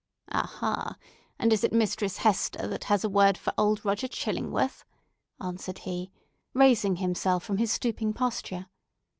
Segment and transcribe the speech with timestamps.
[0.31, 0.97] "Aha!
[1.37, 4.83] and is it Mistress Hester that has a word for old Roger Chillingworth?"
[5.39, 6.09] answered he,
[6.55, 8.65] raising himself from his stooping posture.